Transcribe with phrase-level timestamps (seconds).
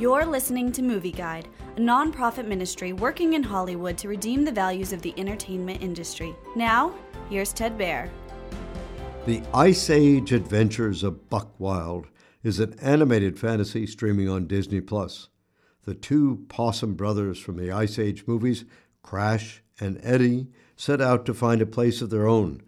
[0.00, 4.94] You're listening to Movie Guide, a nonprofit ministry working in Hollywood to redeem the values
[4.94, 6.34] of the entertainment industry.
[6.56, 6.94] Now,
[7.28, 8.08] here's Ted Baehr.
[9.26, 12.06] The Ice Age Adventures of Buck Wild
[12.42, 15.28] is an animated fantasy streaming on Disney Plus.
[15.84, 18.64] The two Possum brothers from the Ice Age movies,
[19.02, 20.46] Crash and Eddie,
[20.76, 22.62] set out to find a place of their own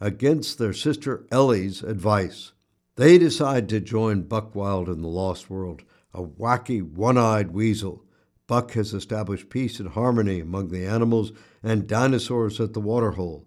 [0.00, 2.52] against their sister Ellie's advice.
[2.94, 5.82] They decide to join Buck Wild in the Lost World,
[6.16, 8.02] a wacky, one eyed weasel.
[8.46, 13.46] Buck has established peace and harmony among the animals and dinosaurs at the waterhole.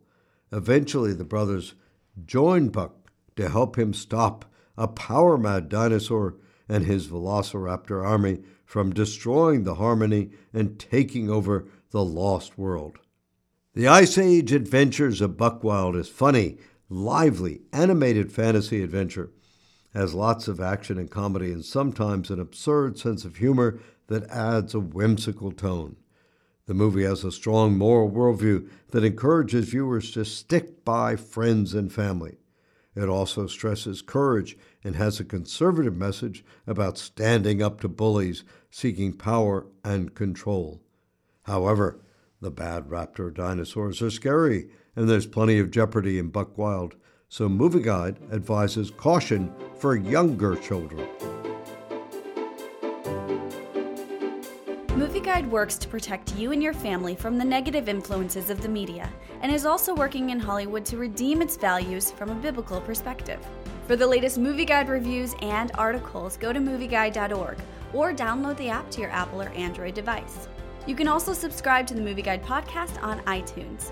[0.52, 1.73] Eventually, the brothers
[2.26, 4.45] join Buck to help him stop
[4.78, 6.36] a power mad dinosaur
[6.68, 13.00] and his velociraptor army from destroying the harmony and taking over the lost world.
[13.73, 16.58] The Ice Age Adventures of Buck Wild is funny,
[16.90, 19.31] lively, animated fantasy adventure.
[19.93, 24.73] Has lots of action and comedy and sometimes an absurd sense of humor that adds
[24.73, 25.95] a whimsical tone.
[26.67, 31.91] The movie has a strong moral worldview that encourages viewers to stick by friends and
[31.91, 32.38] family.
[32.95, 39.14] It also stresses courage and has a conservative message about standing up to bullies seeking
[39.14, 40.83] power and control.
[41.44, 41.99] However,
[42.42, 46.95] the bad raptor dinosaurs are scary, and there's plenty of jeopardy in Buck Wild,
[47.30, 51.08] so Movie Guide advises caution for younger children.
[54.95, 58.67] Movie Guide works to protect you and your family from the negative influences of the
[58.67, 59.09] media
[59.41, 63.39] and is also working in Hollywood to redeem its values from a biblical perspective.
[63.88, 67.59] For the latest Movie Guide reviews and articles, go to movieguide.org
[67.93, 70.47] or download the app to your Apple or Android device.
[70.86, 73.91] You can also subscribe to the Movie Guide podcast on iTunes.